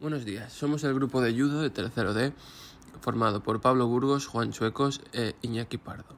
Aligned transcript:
Buenos 0.00 0.24
días, 0.24 0.50
somos 0.50 0.82
el 0.84 0.94
grupo 0.94 1.20
de 1.20 1.34
judo 1.34 1.60
de 1.60 1.68
tercero 1.68 2.14
D, 2.14 2.32
formado 3.02 3.42
por 3.42 3.60
Pablo 3.60 3.86
Burgos, 3.86 4.26
Juan 4.26 4.50
Chuecos 4.50 5.02
e 5.12 5.34
Iñaki 5.42 5.76
Pardo. 5.76 6.16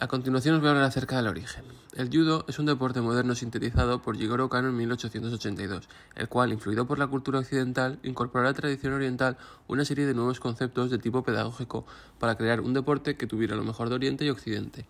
A 0.00 0.06
continuación 0.06 0.56
os 0.56 0.60
voy 0.60 0.68
a 0.68 0.72
hablar 0.72 0.84
acerca 0.84 1.16
del 1.16 1.28
origen. 1.28 1.64
El 1.96 2.10
judo 2.10 2.44
es 2.46 2.58
un 2.58 2.66
deporte 2.66 3.00
moderno 3.00 3.34
sintetizado 3.34 4.02
por 4.02 4.18
Jigoro 4.18 4.50
Kano 4.50 4.68
en 4.68 4.76
1882, 4.76 5.88
el 6.14 6.28
cual, 6.28 6.52
influido 6.52 6.86
por 6.86 6.98
la 6.98 7.06
cultura 7.06 7.38
occidental, 7.38 8.00
incorporó 8.02 8.44
a 8.44 8.50
la 8.50 8.54
tradición 8.54 8.92
oriental 8.92 9.38
una 9.66 9.86
serie 9.86 10.04
de 10.04 10.12
nuevos 10.12 10.38
conceptos 10.38 10.90
de 10.90 10.98
tipo 10.98 11.22
pedagógico 11.22 11.86
para 12.18 12.34
crear 12.34 12.60
un 12.60 12.74
deporte 12.74 13.16
que 13.16 13.26
tuviera 13.26 13.56
lo 13.56 13.64
mejor 13.64 13.88
de 13.88 13.94
Oriente 13.94 14.26
y 14.26 14.28
Occidente. 14.28 14.84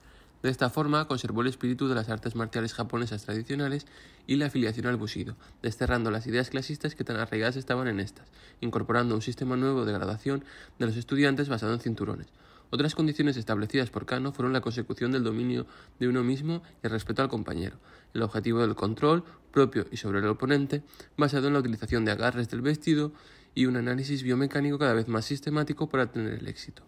De 0.44 0.50
esta 0.50 0.68
forma, 0.68 1.08
conservó 1.08 1.40
el 1.40 1.46
espíritu 1.46 1.88
de 1.88 1.94
las 1.94 2.10
artes 2.10 2.36
marciales 2.36 2.74
japonesas 2.74 3.24
tradicionales 3.24 3.86
y 4.26 4.36
la 4.36 4.44
afiliación 4.44 4.84
al 4.84 4.98
Bushido, 4.98 5.36
desterrando 5.62 6.10
las 6.10 6.26
ideas 6.26 6.50
clasistas 6.50 6.94
que 6.94 7.02
tan 7.02 7.16
arraigadas 7.16 7.56
estaban 7.56 7.88
en 7.88 7.98
estas, 7.98 8.28
incorporando 8.60 9.14
un 9.14 9.22
sistema 9.22 9.56
nuevo 9.56 9.86
de 9.86 9.94
gradación 9.94 10.44
de 10.78 10.84
los 10.84 10.98
estudiantes 10.98 11.48
basado 11.48 11.72
en 11.72 11.80
cinturones. 11.80 12.26
Otras 12.68 12.94
condiciones 12.94 13.38
establecidas 13.38 13.88
por 13.88 14.04
Kano 14.04 14.32
fueron 14.32 14.52
la 14.52 14.60
consecución 14.60 15.12
del 15.12 15.24
dominio 15.24 15.66
de 15.98 16.08
uno 16.08 16.22
mismo 16.22 16.62
y 16.82 16.88
el 16.88 16.92
respeto 16.92 17.22
al 17.22 17.30
compañero, 17.30 17.78
el 18.12 18.20
objetivo 18.20 18.60
del 18.60 18.74
control 18.74 19.24
propio 19.50 19.86
y 19.90 19.96
sobre 19.96 20.18
el 20.18 20.26
oponente, 20.26 20.82
basado 21.16 21.46
en 21.46 21.54
la 21.54 21.60
utilización 21.60 22.04
de 22.04 22.12
agarres 22.12 22.50
del 22.50 22.60
vestido 22.60 23.14
y 23.54 23.64
un 23.64 23.78
análisis 23.78 24.22
biomecánico 24.22 24.78
cada 24.78 24.92
vez 24.92 25.08
más 25.08 25.24
sistemático 25.24 25.88
para 25.88 26.12
tener 26.12 26.34
el 26.34 26.48
éxito. 26.48 26.82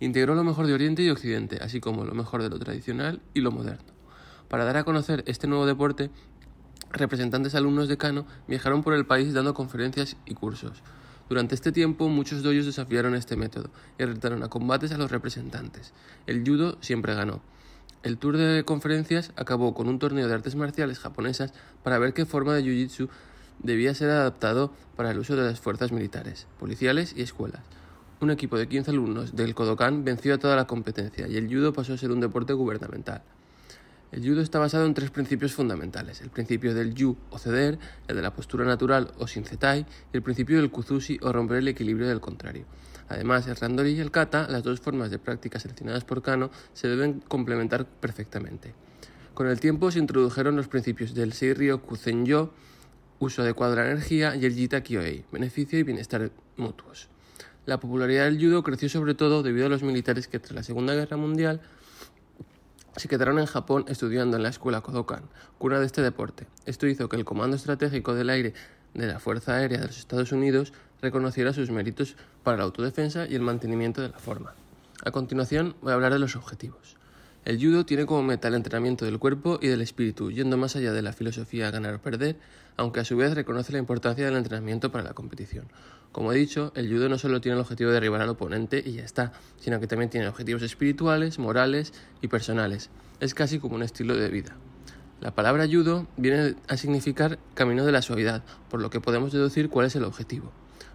Integró 0.00 0.34
lo 0.34 0.44
mejor 0.44 0.66
de 0.66 0.74
Oriente 0.74 1.02
y 1.02 1.10
Occidente, 1.10 1.58
así 1.62 1.80
como 1.80 2.04
lo 2.04 2.14
mejor 2.14 2.42
de 2.42 2.50
lo 2.50 2.58
tradicional 2.58 3.20
y 3.32 3.40
lo 3.40 3.52
moderno. 3.52 3.92
Para 4.48 4.64
dar 4.64 4.76
a 4.76 4.84
conocer 4.84 5.24
este 5.26 5.46
nuevo 5.46 5.66
deporte, 5.66 6.10
representantes 6.90 7.54
alumnos 7.54 7.88
de 7.88 7.96
Kano 7.96 8.26
viajaron 8.48 8.82
por 8.82 8.94
el 8.94 9.06
país 9.06 9.32
dando 9.32 9.54
conferencias 9.54 10.16
y 10.26 10.34
cursos. 10.34 10.82
Durante 11.28 11.54
este 11.54 11.72
tiempo, 11.72 12.08
muchos 12.08 12.42
doyos 12.42 12.66
desafiaron 12.66 13.14
este 13.14 13.36
método 13.36 13.70
y 13.98 14.04
retaron 14.04 14.42
a 14.42 14.48
combates 14.48 14.92
a 14.92 14.98
los 14.98 15.10
representantes. 15.10 15.94
El 16.26 16.44
judo 16.46 16.76
siempre 16.80 17.14
ganó. 17.14 17.40
El 18.02 18.18
tour 18.18 18.36
de 18.36 18.64
conferencias 18.64 19.32
acabó 19.36 19.72
con 19.72 19.88
un 19.88 19.98
torneo 19.98 20.28
de 20.28 20.34
artes 20.34 20.54
marciales 20.54 20.98
japonesas 20.98 21.54
para 21.82 21.98
ver 21.98 22.12
qué 22.12 22.26
forma 22.26 22.52
de 22.52 22.62
jiu-jitsu 22.62 23.08
debía 23.60 23.94
ser 23.94 24.10
adaptado 24.10 24.74
para 24.96 25.10
el 25.12 25.18
uso 25.18 25.36
de 25.36 25.44
las 25.44 25.60
fuerzas 25.60 25.92
militares, 25.92 26.46
policiales 26.60 27.14
y 27.16 27.22
escuelas. 27.22 27.62
Un 28.24 28.30
equipo 28.30 28.56
de 28.56 28.66
15 28.66 28.90
alumnos 28.90 29.36
del 29.36 29.54
Kodokan 29.54 30.02
venció 30.02 30.32
a 30.32 30.38
toda 30.38 30.56
la 30.56 30.66
competencia 30.66 31.28
y 31.28 31.36
el 31.36 31.46
judo 31.46 31.74
pasó 31.74 31.92
a 31.92 31.98
ser 31.98 32.10
un 32.10 32.20
deporte 32.20 32.54
gubernamental. 32.54 33.20
El 34.12 34.26
judo 34.26 34.40
está 34.40 34.58
basado 34.58 34.86
en 34.86 34.94
tres 34.94 35.10
principios 35.10 35.52
fundamentales: 35.52 36.22
el 36.22 36.30
principio 36.30 36.72
del 36.72 36.94
yu 36.94 37.18
o 37.28 37.38
ceder, 37.38 37.78
el 38.08 38.16
de 38.16 38.22
la 38.22 38.32
postura 38.32 38.64
natural 38.64 39.12
o 39.18 39.26
shinsetai 39.26 39.80
y 40.10 40.16
el 40.16 40.22
principio 40.22 40.56
del 40.56 40.70
kuzushi 40.70 41.18
o 41.20 41.34
romper 41.34 41.58
el 41.58 41.68
equilibrio 41.68 42.08
del 42.08 42.22
contrario. 42.22 42.64
Además, 43.10 43.46
el 43.46 43.56
randori 43.56 43.90
y 43.90 44.00
el 44.00 44.10
kata, 44.10 44.48
las 44.48 44.62
dos 44.62 44.80
formas 44.80 45.10
de 45.10 45.18
práctica 45.18 45.60
seleccionadas 45.60 46.04
por 46.04 46.22
Kano, 46.22 46.50
se 46.72 46.88
deben 46.88 47.20
complementar 47.28 47.84
perfectamente. 47.84 48.72
Con 49.34 49.48
el 49.48 49.60
tiempo 49.60 49.90
se 49.90 49.98
introdujeron 49.98 50.56
los 50.56 50.68
principios 50.68 51.12
del 51.12 51.34
Seiryo 51.34 51.82
Kuzenyo, 51.82 52.54
uso 53.18 53.42
adecuado 53.42 53.74
de 53.74 53.82
la 53.82 53.90
energía, 53.90 54.34
y 54.34 54.46
el 54.46 54.54
Jita 54.54 54.82
Kyoei, 54.82 55.26
beneficio 55.30 55.78
y 55.78 55.82
bienestar 55.82 56.30
mutuos. 56.56 57.10
La 57.66 57.80
popularidad 57.80 58.24
del 58.24 58.38
judo 58.38 58.62
creció 58.62 58.90
sobre 58.90 59.14
todo 59.14 59.42
debido 59.42 59.66
a 59.66 59.68
los 59.70 59.82
militares 59.82 60.28
que 60.28 60.38
tras 60.38 60.52
la 60.52 60.62
Segunda 60.62 60.94
Guerra 60.94 61.16
Mundial 61.16 61.62
se 62.96 63.08
quedaron 63.08 63.38
en 63.38 63.46
Japón 63.46 63.86
estudiando 63.88 64.36
en 64.36 64.42
la 64.42 64.50
escuela 64.50 64.82
Kodokan, 64.82 65.22
cuna 65.58 65.80
de 65.80 65.86
este 65.86 66.02
deporte. 66.02 66.46
Esto 66.66 66.86
hizo 66.86 67.08
que 67.08 67.16
el 67.16 67.24
Comando 67.24 67.56
Estratégico 67.56 68.14
del 68.14 68.30
Aire 68.30 68.52
de 68.92 69.06
la 69.06 69.18
Fuerza 69.18 69.54
Aérea 69.54 69.80
de 69.80 69.86
los 69.86 69.98
Estados 69.98 70.30
Unidos 70.30 70.72
reconociera 71.00 71.52
sus 71.52 71.70
méritos 71.70 72.16
para 72.42 72.58
la 72.58 72.64
autodefensa 72.64 73.26
y 73.26 73.34
el 73.34 73.40
mantenimiento 73.40 74.02
de 74.02 74.10
la 74.10 74.18
forma. 74.18 74.54
A 75.04 75.10
continuación 75.10 75.74
voy 75.80 75.92
a 75.92 75.94
hablar 75.94 76.12
de 76.12 76.18
los 76.18 76.36
objetivos. 76.36 76.96
El 77.44 77.60
judo 77.60 77.84
tiene 77.84 78.06
como 78.06 78.22
meta 78.22 78.48
el 78.48 78.54
entrenamiento 78.54 79.04
del 79.04 79.18
cuerpo 79.18 79.58
y 79.60 79.68
del 79.68 79.82
espíritu, 79.82 80.30
yendo 80.30 80.56
más 80.56 80.76
allá 80.76 80.92
de 80.92 81.02
la 81.02 81.12
filosofía 81.12 81.70
ganar 81.70 81.92
o 81.92 82.00
perder, 82.00 82.38
aunque 82.78 83.00
a 83.00 83.04
su 83.04 83.18
vez 83.18 83.34
reconoce 83.34 83.70
la 83.70 83.78
importancia 83.78 84.24
del 84.24 84.36
entrenamiento 84.36 84.90
para 84.90 85.04
la 85.04 85.12
competición. 85.12 85.66
Como 86.10 86.32
he 86.32 86.36
dicho, 86.36 86.72
el 86.74 86.88
judo 86.88 87.10
no 87.10 87.18
solo 87.18 87.42
tiene 87.42 87.56
el 87.56 87.60
objetivo 87.60 87.90
de 87.90 87.96
derribar 87.96 88.22
al 88.22 88.30
oponente 88.30 88.82
y 88.82 88.92
ya 88.92 89.04
está, 89.04 89.34
sino 89.58 89.78
que 89.78 89.86
también 89.86 90.08
tiene 90.08 90.26
objetivos 90.26 90.62
espirituales, 90.62 91.38
morales 91.38 91.92
y 92.22 92.28
personales. 92.28 92.88
Es 93.20 93.34
casi 93.34 93.58
como 93.58 93.74
un 93.74 93.82
estilo 93.82 94.16
de 94.16 94.30
vida. 94.30 94.56
La 95.20 95.34
palabra 95.34 95.66
judo 95.70 96.06
viene 96.16 96.54
a 96.66 96.78
significar 96.78 97.38
camino 97.52 97.84
de 97.84 97.92
la 97.92 98.00
suavidad, 98.00 98.42
por 98.70 98.80
lo 98.80 98.88
que 98.88 99.02
podemos 99.02 99.32
deducir 99.32 99.68
cuál 99.68 99.86
es 99.86 99.96
el 99.96 100.04
objetivo. 100.04 100.50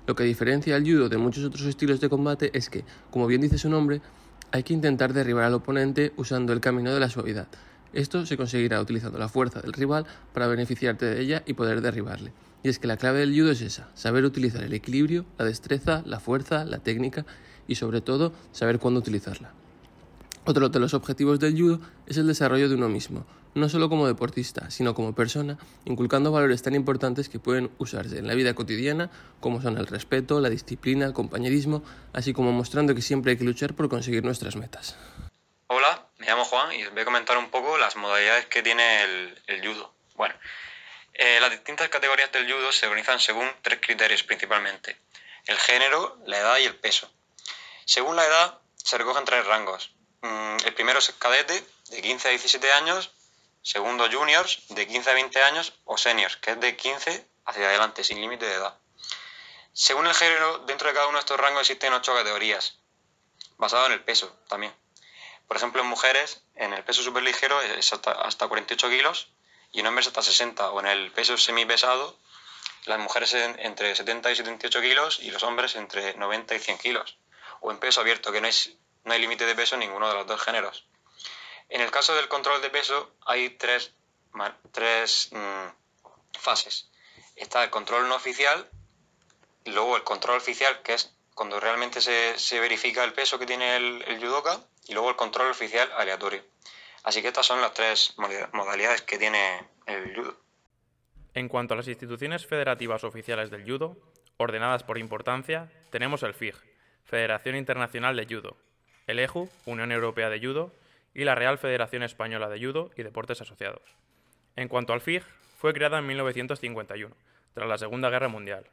Lo 0.08 0.16
que 0.16 0.24
diferencia 0.24 0.76
al 0.76 0.84
judo 0.84 1.10
de 1.10 1.18
muchos 1.18 1.44
otros 1.44 1.68
estilos 1.68 2.00
de 2.00 2.10
combate 2.10 2.50
es 2.58 2.72
que, 2.72 2.86
como 3.12 3.28
bien 3.28 3.42
dice 3.42 3.60
su 3.60 3.70
nombre, 3.70 4.02
hay 4.52 4.64
que 4.64 4.74
intentar 4.74 5.14
derribar 5.14 5.46
al 5.46 5.54
oponente 5.54 6.14
usando 6.18 6.54
el 6.54 6.60
camino 6.60 6.94
de 6.94 7.00
la 7.00 7.10
suavidad. 7.10 7.48
Esto 7.94 8.26
se 8.26 8.38
conseguirá 8.38 8.82
utilizando 8.82 9.18
la 9.18 9.30
fuerza 9.30 9.62
del 9.62 9.74
rival 9.74 10.06
para 10.34 10.48
beneficiarte 10.48 11.06
de 11.06 11.22
ella 11.22 11.44
y 11.46 11.54
poder 11.54 11.82
derribarle. 11.82 12.34
Y 12.62 12.70
es 12.70 12.78
que 12.78 12.88
la 12.88 12.98
clave 12.98 13.20
del 13.20 13.34
judo 13.34 13.52
es 13.52 13.62
esa, 13.62 13.90
saber 13.96 14.26
utilizar 14.26 14.64
el 14.64 14.74
equilibrio, 14.74 15.26
la 15.38 15.46
destreza, 15.46 16.04
la 16.06 16.20
fuerza, 16.20 16.66
la 16.66 16.80
técnica 16.80 17.26
y 17.68 17.76
sobre 17.76 18.02
todo 18.02 18.34
saber 18.52 18.80
cuándo 18.80 19.00
utilizarla. 19.00 19.54
Otro 20.46 20.70
de 20.70 20.80
los 20.80 20.94
objetivos 20.94 21.40
del 21.40 21.60
judo 21.60 21.80
es 22.08 22.18
el 22.18 22.28
desarrollo 22.28 22.70
de 22.70 22.76
uno 22.76 22.90
mismo, 22.90 23.26
no 23.56 23.70
solo 23.70 23.90
como 23.90 24.08
deportista, 24.08 24.70
sino 24.72 24.94
como 24.94 25.14
persona, 25.14 25.58
inculcando 25.86 26.32
valores 26.32 26.62
tan 26.62 26.76
importantes 26.76 27.30
que 27.30 27.40
pueden 27.40 27.72
usarse 27.78 28.20
en 28.20 28.28
la 28.28 28.36
vida 28.36 28.54
cotidiana, 28.54 29.10
como 29.40 29.62
son 29.62 29.78
el 29.78 29.88
respeto, 29.88 30.40
la 30.40 30.50
disciplina, 30.50 31.06
el 31.06 31.14
compañerismo, 31.14 31.84
así 32.14 32.34
como 32.34 32.52
mostrando 32.52 32.96
que 32.96 33.02
siempre 33.02 33.32
hay 33.32 33.38
que 33.38 33.44
luchar 33.44 33.74
por 33.74 33.90
conseguir 33.90 34.24
nuestras 34.24 34.56
metas. 34.56 34.98
Hola, 35.68 36.08
me 36.18 36.26
llamo 36.26 36.46
Juan 36.46 36.74
y 36.74 36.84
os 36.84 36.92
voy 36.92 37.02
a 37.02 37.06
comentar 37.06 37.38
un 37.38 37.50
poco 37.50 37.78
las 37.78 37.96
modalidades 37.96 38.46
que 38.48 38.64
tiene 38.64 39.04
el, 39.04 39.62
judo. 39.64 39.94
Bueno, 40.16 40.36
eh, 41.14 41.40
las 41.42 41.52
distintas 41.52 41.90
categorías 41.90 42.32
del 42.32 42.52
judo 42.52 42.72
se 42.72 42.88
organizan 42.88 43.20
según 43.20 43.50
tres 43.62 43.80
criterios 43.82 44.24
principalmente, 44.24 44.98
el 45.46 45.58
género, 45.58 46.18
la 46.26 46.38
edad 46.38 46.58
y 46.58 46.66
el 46.66 46.76
peso. 46.76 47.12
Según 47.86 48.16
la 48.16 48.26
edad, 48.26 48.60
se 48.76 48.98
recogen 48.98 49.26
tres 49.26 49.46
rangos. 49.46 49.92
Mm, 50.22 50.58
el 50.66 50.74
primero 50.74 51.00
es 51.00 51.12
cadete, 51.18 51.64
de 51.90 52.02
15 52.02 52.28
a 52.28 52.32
17 52.32 52.72
años, 52.74 53.12
segundo 53.62 54.10
juniors 54.12 54.60
de 54.70 54.88
15 54.88 55.10
a 55.10 55.14
20 55.14 55.44
años 55.44 55.74
o 55.86 55.98
seniors, 55.98 56.38
que 56.38 56.52
es 56.52 56.60
de 56.60 56.76
15 56.76 57.28
hacia 57.46 57.68
adelante, 57.68 58.04
sin 58.04 58.22
límite 58.22 58.46
de 58.46 58.56
edad. 58.56 58.78
Según 59.74 60.08
el 60.08 60.14
género, 60.14 60.60
dentro 60.60 60.88
de 60.88 60.94
cada 60.94 61.08
uno 61.08 61.18
de 61.18 61.22
estos 61.22 61.40
rangos 61.40 61.62
existen 61.62 61.94
ocho 61.94 62.14
categorías, 62.14 62.80
basado 63.58 63.86
en 63.86 63.94
el 63.94 64.04
peso 64.04 64.36
también. 64.48 64.74
Por 65.48 65.58
ejemplo, 65.58 65.82
en 65.82 65.88
mujeres, 65.88 66.44
en 66.56 66.74
el 66.74 66.84
peso 66.84 67.02
superligero 67.02 67.60
es 67.62 67.92
hasta, 67.94 68.12
hasta 68.12 68.48
48 68.48 68.90
kilos 68.90 69.30
y 69.72 69.80
en 69.80 69.88
hombres 69.88 70.08
hasta 70.08 70.22
60, 70.22 70.72
o 70.72 70.80
en 70.80 70.88
el 70.88 71.12
peso 71.12 71.38
semipesado, 71.38 72.18
las 72.86 73.00
mujeres 73.00 73.34
entre 73.34 73.96
70 73.96 74.32
y 74.32 74.36
78 74.36 74.82
kilos 74.82 75.20
y 75.20 75.32
los 75.32 75.44
hombres 75.44 75.76
entre 75.76 76.14
90 76.16 76.56
y 76.56 76.60
100 76.60 76.78
kilos. 76.78 77.18
O 77.62 77.72
en 77.72 77.80
peso 77.80 78.02
abierto, 78.02 78.32
que 78.32 78.42
no, 78.42 78.50
no 79.04 79.14
hay 79.14 79.20
límite 79.20 79.46
de 79.46 79.56
peso 79.56 79.76
en 79.76 79.82
ninguno 79.82 80.08
de 80.08 80.16
los 80.16 80.28
dos 80.28 80.42
géneros. 80.42 80.86
En 81.70 81.82
el 81.82 81.92
caso 81.92 82.16
del 82.16 82.28
control 82.28 82.62
de 82.62 82.70
peso 82.70 83.16
hay 83.26 83.52
tres, 83.52 83.94
tres 84.72 85.30
mm, 85.32 86.38
fases. 86.38 86.90
Está 87.36 87.64
el 87.64 87.70
control 87.70 88.10
no 88.10 88.16
oficial, 88.16 88.70
luego 89.66 89.96
el 89.96 90.04
control 90.04 90.38
oficial, 90.38 90.82
que 90.82 90.96
es 90.96 91.14
cuando 91.36 91.60
realmente 91.60 92.02
se, 92.02 92.60
verifica 92.60 93.04
el 93.04 93.14
peso 93.14 93.40
que 93.40 93.46
tiene 93.46 93.78
el, 93.78 94.04
el, 94.08 94.20
judoka, 94.20 94.60
y 94.88 94.94
luego 94.94 95.10
el 95.10 95.16
control 95.16 95.52
oficial 95.52 95.90
aleatorio. 95.96 96.44
Así 97.04 97.22
que 97.22 97.30
estas 97.30 97.46
son 97.46 97.62
las 97.62 97.74
tres 97.74 98.16
modalidades 98.52 99.04
que 99.04 99.18
tiene 99.18 99.66
el 99.86 100.16
judo. 100.16 100.38
En 101.34 101.48
cuanto 101.48 101.76
a 101.76 101.78
las 101.78 101.88
instituciones 101.88 102.46
federativas 102.46 103.04
oficiales 103.04 103.52
del 103.52 103.64
judo, 103.64 103.96
ordenadas 104.38 104.84
por 104.84 104.98
importancia, 104.98 105.72
tenemos 105.92 106.24
el 106.24 106.34
FIG, 106.34 106.56
Federación 107.06 107.56
Internacional 107.56 108.16
de 108.16 108.26
Judo, 108.26 108.58
el 109.08 109.20
EJU, 109.20 109.50
Unión 109.66 109.92
Europea 109.92 110.30
de 110.30 110.40
Judo, 110.40 110.74
y 111.14 111.24
la 111.24 111.36
Real 111.36 111.58
Federación 111.58 112.04
Española 112.04 112.50
de 112.50 112.64
Judo 112.64 112.92
y 112.96 113.04
Deportes 113.04 113.42
Asociados. 113.42 113.96
En 114.56 114.68
cuanto 114.68 114.94
al 114.94 115.02
FIG, 115.02 115.24
fue 115.58 115.74
creada 115.74 116.00
en 116.00 116.08
1951, 116.08 117.16
tras 117.54 117.68
la 117.68 117.78
Segunda 117.78 118.10
Guerra 118.10 118.28
Mundial. 118.28 118.66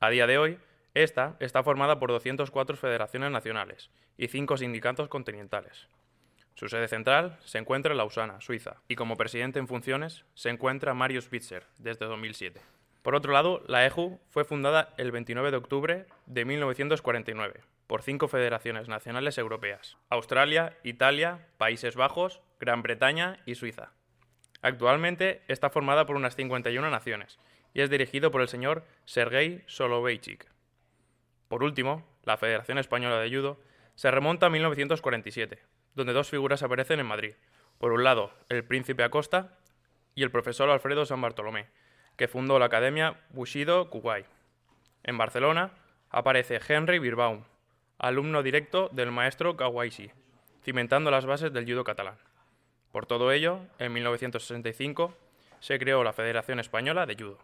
A 0.00 0.10
día 0.10 0.26
de 0.26 0.38
hoy, 0.38 0.58
esta 0.94 1.36
está 1.40 1.62
formada 1.62 1.98
por 1.98 2.10
204 2.10 2.76
federaciones 2.76 3.30
nacionales 3.30 3.90
y 4.16 4.28
5 4.28 4.56
sindicatos 4.56 5.08
continentales. 5.08 5.88
Su 6.54 6.68
sede 6.68 6.88
central 6.88 7.38
se 7.44 7.58
encuentra 7.58 7.92
en 7.92 7.98
Lausana, 7.98 8.40
Suiza, 8.40 8.82
y 8.88 8.96
como 8.96 9.16
presidente 9.16 9.58
en 9.58 9.68
funciones 9.68 10.24
se 10.34 10.50
encuentra 10.50 10.94
Mario 10.94 11.22
Spitzer 11.22 11.66
desde 11.78 12.06
2007. 12.06 12.60
Por 13.02 13.14
otro 13.14 13.32
lado, 13.32 13.62
la 13.68 13.86
EJU 13.86 14.20
fue 14.28 14.44
fundada 14.44 14.92
el 14.98 15.12
29 15.12 15.50
de 15.52 15.56
octubre 15.56 16.06
de 16.26 16.44
1949 16.44 17.60
por 17.88 18.02
cinco 18.02 18.28
federaciones 18.28 18.86
nacionales 18.86 19.38
europeas, 19.38 19.96
Australia, 20.10 20.76
Italia, 20.84 21.48
Países 21.56 21.96
Bajos, 21.96 22.40
Gran 22.60 22.82
Bretaña 22.82 23.40
y 23.46 23.54
Suiza. 23.54 23.92
Actualmente 24.60 25.42
está 25.48 25.70
formada 25.70 26.04
por 26.04 26.14
unas 26.14 26.36
51 26.36 26.90
naciones 26.90 27.38
y 27.72 27.80
es 27.80 27.88
dirigido 27.90 28.30
por 28.30 28.42
el 28.42 28.48
señor 28.48 28.84
Sergei 29.06 29.64
Soloveichik. 29.66 30.46
Por 31.48 31.64
último, 31.64 32.06
la 32.24 32.36
Federación 32.36 32.76
Española 32.76 33.20
de 33.20 33.34
Judo 33.34 33.58
se 33.94 34.10
remonta 34.10 34.46
a 34.46 34.50
1947, 34.50 35.58
donde 35.94 36.12
dos 36.12 36.28
figuras 36.28 36.62
aparecen 36.62 37.00
en 37.00 37.06
Madrid. 37.06 37.34
Por 37.78 37.92
un 37.92 38.04
lado, 38.04 38.32
el 38.50 38.64
príncipe 38.64 39.02
Acosta 39.02 39.58
y 40.14 40.24
el 40.24 40.30
profesor 40.30 40.68
Alfredo 40.68 41.06
San 41.06 41.22
Bartolomé, 41.22 41.68
que 42.16 42.28
fundó 42.28 42.58
la 42.58 42.66
Academia 42.66 43.18
Bushido 43.30 43.88
Kuwait. 43.88 44.26
En 45.04 45.16
Barcelona 45.16 45.72
aparece 46.10 46.60
Henry 46.68 46.98
Birbaum, 46.98 47.44
alumno 47.98 48.42
directo 48.42 48.88
del 48.92 49.10
maestro 49.10 49.56
Kawaisi, 49.56 50.10
cimentando 50.62 51.10
las 51.10 51.26
bases 51.26 51.52
del 51.52 51.66
judo 51.66 51.84
catalán. 51.84 52.16
Por 52.92 53.06
todo 53.06 53.32
ello, 53.32 53.60
en 53.78 53.92
1965 53.92 55.14
se 55.60 55.78
creó 55.78 56.04
la 56.04 56.12
Federación 56.12 56.60
Española 56.60 57.06
de 57.06 57.16
Judo. 57.16 57.38